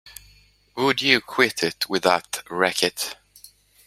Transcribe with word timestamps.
Would 0.75 1.03
you 1.03 1.21
quit 1.21 1.61
it 1.61 1.87
with 1.87 2.01
that 2.01 2.41
racket! 2.49 3.17